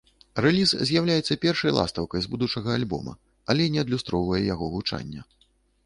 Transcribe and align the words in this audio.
Рэліз 0.43 0.71
з'яўляецца 0.89 1.37
першай 1.43 1.75
ластаўкай 1.79 2.21
з 2.25 2.31
будучага 2.33 2.69
альбома, 2.79 3.13
але 3.51 3.71
не 3.75 3.79
адлюстроўвае 3.87 4.43
яго 4.53 4.65
гучання. 4.77 5.21